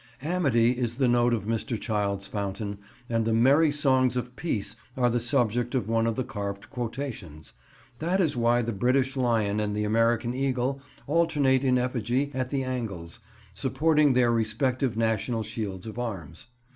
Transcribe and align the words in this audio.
Amity 0.23 0.71
is 0.71 0.95
the 0.95 1.07
note 1.07 1.31
of 1.31 1.43
Mr. 1.43 1.79
Childs' 1.79 2.25
fountain, 2.25 2.79
and 3.07 3.23
the 3.23 3.35
"merry 3.35 3.71
songs 3.71 4.17
of 4.17 4.35
peace" 4.35 4.75
are 4.97 5.11
the 5.11 5.19
subject 5.19 5.75
of 5.75 5.87
one 5.87 6.07
of 6.07 6.15
the 6.15 6.23
carved 6.23 6.71
quotations: 6.71 7.53
that 7.99 8.19
is 8.19 8.35
why 8.35 8.63
the 8.63 8.73
British 8.73 9.15
Lion 9.15 9.59
and 9.59 9.75
the 9.77 9.83
American 9.83 10.33
Eagle 10.33 10.81
alternate 11.05 11.63
in 11.63 11.77
effigy 11.77 12.31
at 12.33 12.49
the 12.49 12.63
angles, 12.63 13.19
supporting 13.53 14.13
their 14.13 14.31
respective 14.31 14.97
national 14.97 15.43
shields 15.43 15.85
of 15.85 15.99
arms. 15.99 16.47